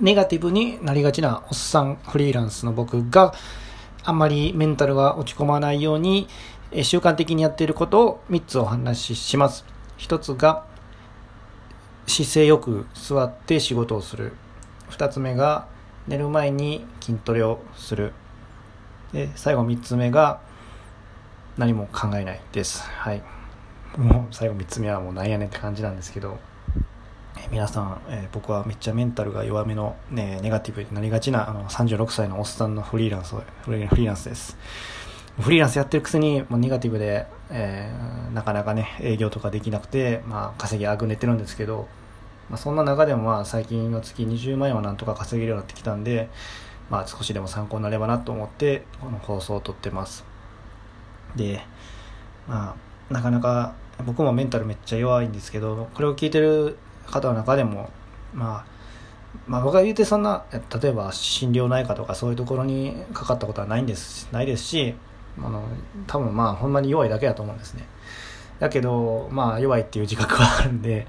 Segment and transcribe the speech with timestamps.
[0.00, 3.32] ネガティブになりがちなおっさんフリーランスの僕が
[4.02, 6.28] あんまりメンタルが落ち込まないように
[6.82, 9.64] 習慣的にやっていることを3つお話しします。
[9.98, 10.64] 1つが
[12.06, 14.32] 姿勢よく座って仕事をする。
[14.90, 15.68] 2つ目が
[16.08, 18.12] 寝る前に筋トレをする。
[19.12, 20.40] で最後3つ目が
[21.56, 22.82] 何も考えないです。
[22.82, 23.22] はい。
[23.96, 26.36] もう最後3つ目はもうなんやねんって感じなんですけど。
[27.50, 34.56] 皆さん、えー、僕はめっちゃメンタルが弱めの、ね、ネガティブになりがちなあの36歳のおっさんのフリーランスフリーランスです。
[35.40, 41.88] フリーランスやってるくせにもうネガティブで、えー、なかなかね営業とかできなくて、まあ、稼ぎあぐねてるんですけど、
[42.48, 46.28] まあ、そんな中でもまあ最近は月20万円はなんとか稼げるようになってきたんで、
[46.88, 50.24] まあ、少しでも参考になればなと思ってこの放送を撮ってます
[51.34, 51.60] で
[52.46, 52.76] ま
[53.10, 53.74] あなかなか
[54.06, 57.90] 僕もメンタルめっちゃ弱いんですけどこれを聞いてる方の中でも、
[58.32, 58.74] まあ、
[59.46, 64.94] まあ僕が言うてそんな例えば心療内科とかそういうところにかかったことはないんですないですし
[65.38, 65.64] あの
[66.06, 67.86] 多分まあほんまに弱いだけだと思うんですね。
[68.60, 71.06] だけどまあ弱いっていう自覚はあるんで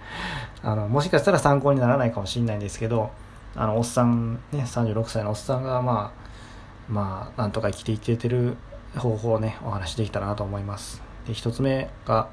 [0.64, 3.12] あのもしかしたら参考にならないかもしれないんですけど
[3.56, 8.58] あのおっさんね36歳のおっさんがまあまあなんとか生きていけてる
[8.98, 11.02] 方法をねお話しできたらなと思います。
[11.28, 12.30] で1つ目が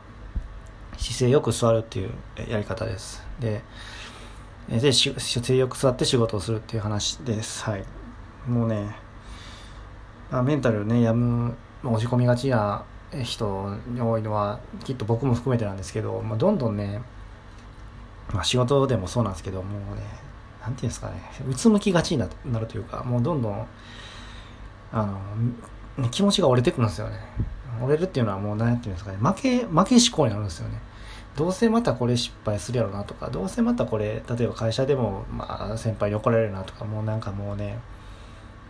[0.96, 2.10] 姿勢よく座るっていう
[2.48, 3.22] やり方です。
[3.40, 3.62] で
[4.68, 7.64] で姿勢よく座って仕事をするっていう話です。
[7.64, 7.84] はい。
[8.46, 8.94] もうね
[10.30, 12.84] あメンタルねやむ落ち込みがちな
[13.22, 17.02] 人に多いのはきっと僕も含めてなんですけど、まあ、どんどんね、
[18.32, 20.02] まあ、仕事でもそうなんですけどもうね
[20.62, 23.66] なんていうんですかねうつむきがちになるというかもうどんどん
[24.92, 25.20] あ
[25.98, 27.18] の気持ちが折れてくるんですよね。
[27.84, 29.18] 折れるっていうのはもう何ていうんですかね。
[29.18, 30.78] 負け負け思考になるんですよね。
[31.36, 37.78] どうせまたこれ失敗するやろなとかどうせまたこれ例えば会社でも、まあ、先輩に怒られるなとかもうなんかもうね、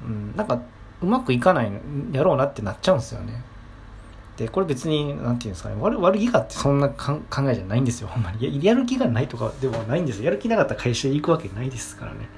[0.06, 0.62] うん、なんか
[1.02, 1.72] うまくいかない
[2.12, 3.42] やろうなってなっちゃうんですよね。
[4.36, 5.74] でこれ別に何て言うんですかね。
[5.80, 7.20] 悪悪気がってそんな考
[7.50, 8.08] えじゃないんですよ。
[8.08, 8.64] ほんまに。
[8.64, 12.28] やる気がないとかでもないんですやる気なかったら会社に行くわけないですからね。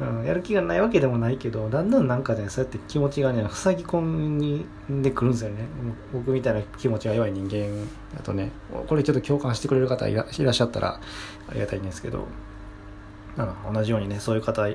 [0.00, 5.66] うん、やる気がないわけでもないけどだんだんなんかねそうやって気持ちがね塞ぎ込んでくるんですよね。
[6.12, 7.86] 僕みたいな気持ちが弱い人間
[8.16, 8.50] だとね。
[8.88, 11.00] これちょっと共感してくれる方いらっしゃったら
[11.48, 12.18] ありがたいんですけど。
[12.18, 14.68] うん同じようにねそういう方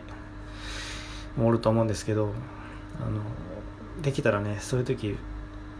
[1.38, 2.34] もおると思うんですけど
[3.00, 3.22] あの
[4.02, 5.18] できたらねそういう時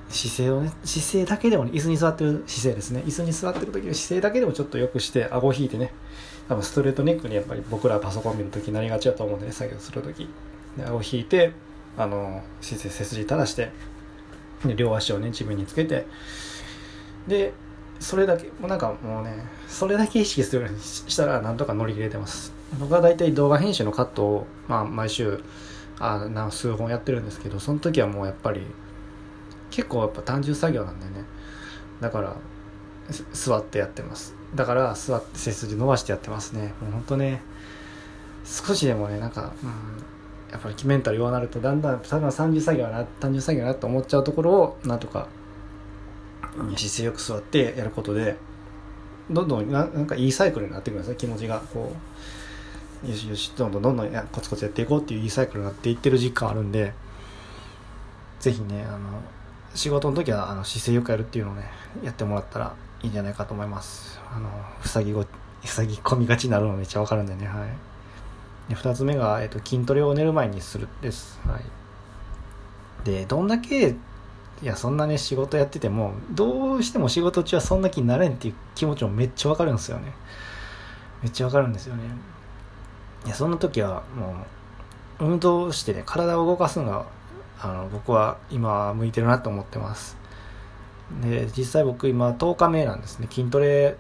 [0.10, 3.04] 姿勢をね姿勢だけでも、ね、椅子に座ってる姿勢ですね。
[3.06, 5.92] 椅子に座ってる時の姿勢だけでもちょっとよくして顎を引いてね
[6.48, 10.28] 多分ストレートネックにやっぱり僕らパソコン見るときなりがちだと思うんでね作業するとき。
[10.80, 11.52] 顎を引いて
[11.98, 13.72] あの姿勢背筋正して
[14.64, 16.06] で両足をね地面につけて。
[17.28, 17.54] で
[18.00, 19.34] それだけもうなんかもうね
[19.68, 22.54] それだけ意識するようにしたらなんとか乗り切れてます。
[22.80, 25.42] 僕は大体動画編集のカットを、まあ、毎週
[26.00, 28.62] あな数本やってるんですけどその時はもうやっぱり
[29.72, 31.26] 結構やっぱ単純作業なんでね。
[32.00, 32.36] だから
[33.34, 34.37] 座ってやってます。
[34.56, 36.74] だから座って背筋伸ばしてやってますね。
[36.82, 37.42] もうほんとね
[38.46, 39.70] 少しでもねなんか、うん、
[40.52, 45.28] やっぱりメンタル弱なるとだんだん多分30作業な単純作業なと思っちゃうところをなんとか
[46.76, 48.38] 姿勢よく座ってやることで
[49.30, 51.62] どんどんななんかいいサイクルになってくるんですね気持ちが。
[51.74, 56.94] こうよしよしどんどんどんどんやコツコツやっていこうっていういいサイクルになっていってる実感あるんで
[58.40, 59.22] ぜひねあの
[59.76, 61.70] 仕事の時はあの姿勢よくやるっていうのをね
[62.04, 62.76] やってもらったら
[63.08, 64.20] いいんじゃないかと思います。
[64.30, 64.50] あの
[64.84, 65.26] 塞ぎご
[65.64, 67.48] 塞ぎ込みがちになるのめっちゃわかるんでね。
[67.48, 67.70] はい。
[68.70, 71.40] で2つ目が、えっと、筋トレを寝る前にするです。
[71.48, 71.62] はい。
[73.06, 73.96] でどんだけ
[74.62, 80.12] いやそんなね仕事やっててもどうしても仕事中はそんな気になれんっていう気持ちもめっちゃわかるんですよね。
[81.24, 82.04] めっちゃわかるんですよね。
[83.26, 84.36] いやそんな時はも
[85.22, 87.06] う運動してね体を動かすのが
[87.62, 90.18] あの僕は今向いてるなと思ってます。
[91.22, 93.28] で実際僕今10日目なんですね。
[93.30, 93.98] 筋トレ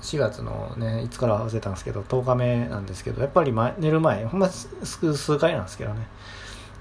[0.00, 6.06] 4月のねいつから忘れたんですけど10日目なんですけどやっぱり前寝る前ほんま数数回なんですけどね。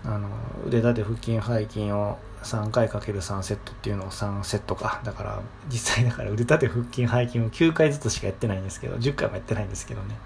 [0.05, 0.27] あの
[0.67, 5.01] 腕立て腹筋背筋を3回かける3セットっていうのを3セットか。
[5.03, 10.17] だから実際だから腕立て腹筋背筋を9回ずつしかやってないんですけど10回もやってないんですけどね。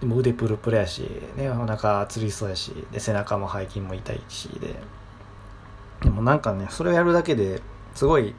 [0.00, 4.74] でも腕プルプルやし、ね、お腹つりそうやしで背中も背筋も痛いしで
[6.02, 7.60] でもなんかねそれをやるだけで
[7.94, 8.34] すごい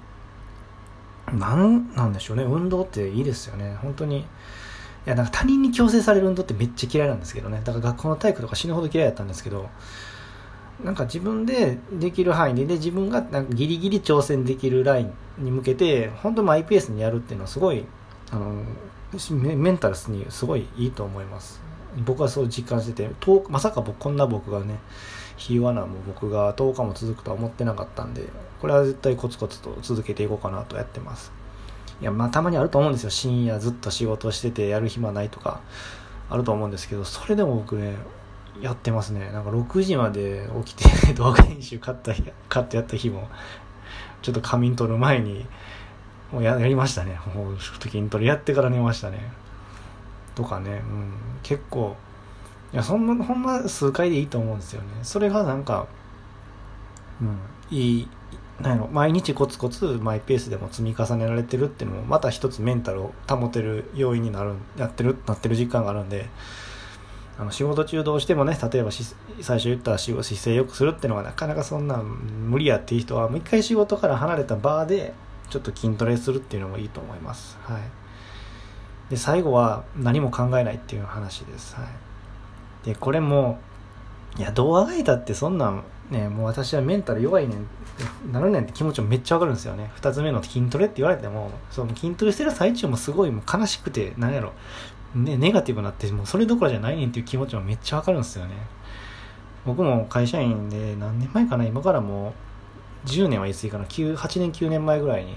[1.34, 1.56] な
[1.96, 2.44] なんでしょうね。
[2.44, 3.78] 運動っていいですよね。
[3.82, 4.20] 本当に。
[4.20, 4.24] い
[5.06, 7.62] やなんか他人に強制される運動ってめっちゃ嫌いなんですけどね。
[7.64, 9.70] だから学校の体育とか死ぬほど嫌いだったんですけど
[10.84, 15.14] なんか自分でできる範囲でで自分がなんかギリギリ挑戦できるライン
[15.44, 17.86] に向けて本当マイペースにやるっていうのはすごい
[18.32, 18.64] あの
[19.32, 21.71] メンタルにすごいいいと思います。
[21.98, 24.80] 僕はそう実感してて10まさか僕こんな僕がね
[25.38, 28.28] ひ弱なも僕が10日も続くとは思ってなかったんで
[28.60, 31.32] これは絶対コツコツと続けていこうかなとやってます。
[32.02, 33.10] いやまあたまにあると思うんですよ。
[33.10, 35.62] 深夜ずっと仕事しててやる暇ないとか
[36.30, 37.96] あると思うんですけどそれでも僕ね
[38.62, 39.32] やってますね。
[39.32, 42.14] なんか6時まで起きて 動画編集買った
[42.50, 43.28] 買ってやった日も
[44.22, 45.46] ちょっと仮眠取る前に
[46.32, 47.20] もうややりましたね。
[47.36, 49.32] もう筋トレやってから寝ましたね。
[50.36, 51.14] とかね、うん、
[51.44, 51.96] 結構。
[52.74, 54.88] いやそんなほんま数回でいいと思うんですよね。
[55.04, 55.88] それがなんか
[57.22, 57.38] うん。
[57.70, 58.08] いい
[58.62, 58.90] なんやろ。
[58.92, 66.28] 毎日コツコツマイペースでも積み重ねられてるっていうのもまた一つメンタルを保てる要因になるやってるなってる実感があるんで
[67.40, 75.14] あの仕事中どうしてもね例えば最初言った姿勢よくするっていうのがなかなかそんな無理やっていう人はもう一回仕事から離れたバーで
[75.50, 77.58] ちょっと筋トレするっていうのもいいと思います。
[77.64, 77.82] はい。
[79.12, 81.76] で、最後は何も考えないっていう話です。
[81.76, 82.86] はい。
[82.86, 83.60] で、これも、
[84.38, 89.92] いや、どうあがいたってそんなんね、もう私はメンタル弱いねん、なるねんって気持ちもめっちゃわかるんですよね。
[89.96, 94.54] 二つ目の筋トレって言われても、その筋トレしてる最中もすごいもう悲しくて、なんやろ、
[95.14, 98.56] ね、ネガティブになって、もうそれどころじゃないねんっていう気持ちもめっちゃわかるんですよね。
[99.66, 102.34] 僕も会社員で何年前かな、今からも
[103.06, 105.36] う、10年は言い過ぎかな8年9年前ぐらいに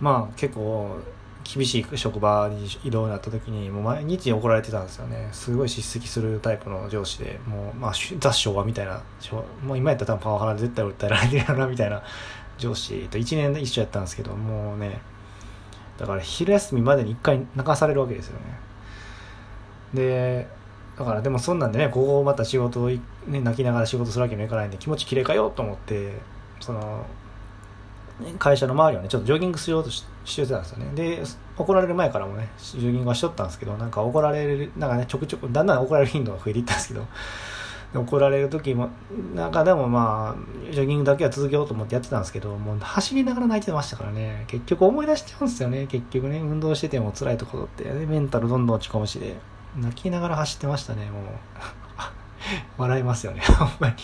[0.00, 0.96] まあ結構
[1.44, 5.28] 厳しい職場に移動になった時にもう毎日怒られてたんですよね。
[5.32, 9.02] すごい叱責するタイプの上司でもう、まあ、雑昭和みたいな
[9.64, 12.02] もう今やったら多分パワハラで絶対訴えられてるやろなみたいな
[12.58, 15.00] 上司と1年で一緒やったんですけどもうね
[15.98, 18.58] だから昼休みまでに1回泣かされるわけですよね。
[19.94, 20.48] で
[20.98, 26.12] だからでもそんなんでねここまた仕事を、ね、泣きながら仕事するわけにもいかないんで気持ち切れかようと思って
[26.60, 27.04] その
[28.38, 30.90] 会社の周りをねちょっとジョギングしようとししてたんですよね。
[30.94, 31.22] で
[31.56, 37.06] 怒られる前からもねジョギングはしとったんですけどなんか怒られるなんかねちょくちょくだんだん怒られる頻度が増えていったんですけど
[37.94, 38.88] 怒られる時も
[39.34, 44.44] なんかでもまあジョギングだけは続けようと思ってやってたんですけどもう走りながら泣いてましたからね。
[44.46, 45.86] 結局思い出しちゃうんですよね。
[45.88, 47.84] 結局ね運動してても辛いところって。
[47.84, 49.36] メンタルどんどん落ち込むしで
[49.76, 51.22] 泣きながら走ってましたねもう。
[52.76, 53.94] 笑いますよねほんまに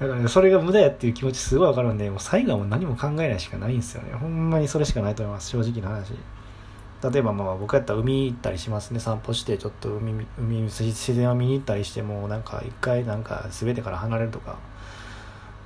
[0.00, 4.12] だから、ね、それが無駄やっていう気持ちすごいわかるんで、もう最後はもう何も考えないしかないんですよね。
[4.14, 6.14] ほんまにそれしかないと思います、正直な話。
[7.02, 14.58] 例えばまあ僕やったら海行ったりしますね散歩してちょっと海海自然を見に行ったりしてもなんか一回なんか全てから離れるとか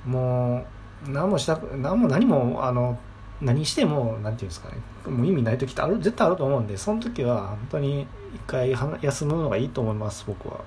[0.05, 0.65] も
[1.05, 2.97] う何もしたく何も何もあの
[3.41, 4.77] 何しても何て言うんですかね
[5.07, 10.61] もう意味ない時ってある絶対あると思うんでその時は本当に一回休むのがいいと思います僕は。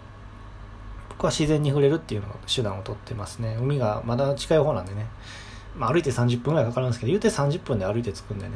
[1.18, 3.56] 僕は自然に触れるっていうの手段をとってますね。
[3.60, 5.06] 海がまだ近い方なんでね、
[5.76, 8.52] まあ、歩いて30分ぐらいかかるんですけど言うて30分で歩いて着くんでね。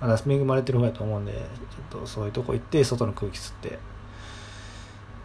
[0.00, 3.78] まだ恵まれてる方やと思うんでちょっとそういうとこ行って外の空気吸って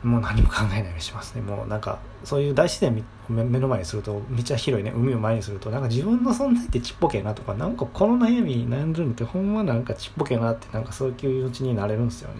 [0.03, 1.41] もう何も考えないようにしますね。
[1.41, 4.91] もうなんかそういう大自然目の前にするとめっちゃ広いね。
[4.95, 12.35] 海を前にするとなんか自分の存在ってちっぽけなとかなんかこの悩み悩んでるのってほんまなんかちっぽけなってなんかそういう気持ちになれるんですよね。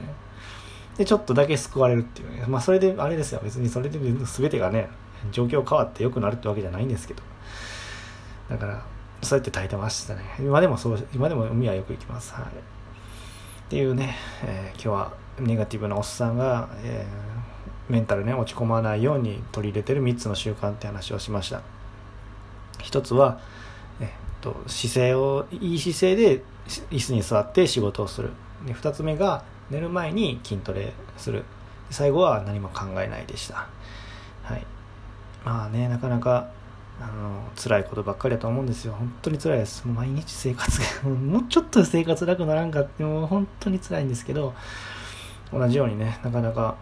[1.00, 2.44] で、ちょっとだけ救われるっていうね。
[2.46, 3.40] まあ、それで、あれですよ。
[3.42, 4.90] 別にそれで全てがね、
[5.32, 7.24] 状況変わって良くなるってわけじゃないんですけど。
[8.50, 8.86] だから、
[9.22, 10.24] そうやって耐えてましたね。
[10.40, 12.34] 今でもそう、今でも海はよく行きます。
[12.34, 12.44] はい。
[12.44, 12.48] っ
[13.70, 21.62] ていうね、えー、今日はネガティブなおっさんが、えー、メンタルね、落ち込まないように取り入れてる3つの習慣って話をしました。
[22.82, 23.40] 一つは、
[24.02, 24.08] えっ
[24.42, 26.44] と、姿勢を、いい姿勢で
[26.92, 28.32] 椅子に座って仕事をする。
[28.66, 31.44] で、二つ目が、寝る前に筋トレする。
[31.90, 33.68] 最後は何も考えないでした。
[34.44, 34.66] はい。
[35.46, 36.52] まあねなかなか
[37.02, 38.94] あの辛いことばっかりだと思うんですよ。
[38.94, 39.86] 本当に辛いです。
[39.88, 44.54] もう毎日生活が もうちょっと生活楽ならんかってもう本当に辛いんですけど
[45.54, 46.76] 同じようにねなかなか、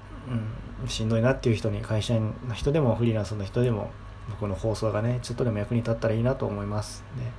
[0.81, 3.91] うん、しんどいなっていう人に会社員の人でもフリーランスの人でも
[4.29, 7.03] 僕の放送がねちょっとでも役に立ったらいいなと思います。
[7.17, 7.31] ね。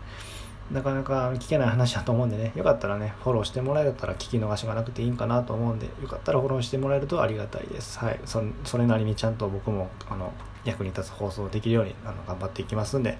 [0.70, 7.98] なかなか聞けない話だと思うんでね、よかったらね、フォローしてもらえたら聞き逃しがなくていいんかなと思うんで、よかったらフォローしてもらえるとありがたいです。
[7.98, 8.20] はい。
[8.26, 10.32] そそれなりにちゃんと僕も、あの、
[10.64, 13.18] 役に立つ放送できるように、あの、頑張っていきますんで、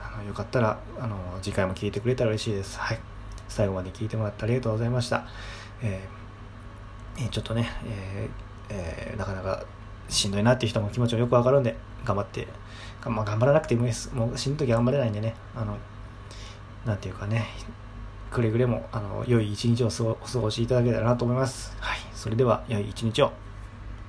[0.00, 2.78] あの、よかったら、あの、次回も聞いてくれたら嬉しいです。
[2.78, 2.98] はい。
[3.48, 5.26] 最後まで聞いてもらってありがとうございました。
[5.82, 9.64] えー、ちょっとね、えーえー、なかなか
[10.08, 12.48] しんどいなっていう人も気持ちもよくわかるんで、頑張って、
[13.04, 14.14] まあ、頑張らなくてもいいです。
[14.14, 15.76] もう死ぬ時は頑張れないんでね、あの、
[16.86, 17.46] なんていうかね、
[18.30, 21.76] くれぐれも、あの、良い一日をお過ごしいただけたらなと思います。
[21.80, 21.98] はい。
[22.14, 23.32] それでは、良い一日を。